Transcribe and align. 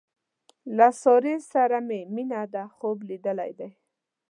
له 0.77 0.87
سارې 1.01 1.35
سره 1.51 1.77
مې 1.87 2.01
مینه 2.13 2.41
دې 2.53 2.63
خوب 2.75 2.97
لیدل 3.09 3.39
دي. 3.59 3.69